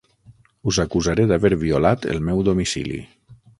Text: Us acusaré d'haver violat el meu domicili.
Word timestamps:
Us 0.71 0.79
acusaré 0.83 1.27
d'haver 1.33 1.53
violat 1.65 2.09
el 2.17 2.25
meu 2.31 2.43
domicili. 2.51 3.01